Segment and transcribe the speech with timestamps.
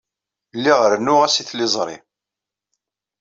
[0.57, 1.97] Lliɣ rennuɣ-as i tliẓri.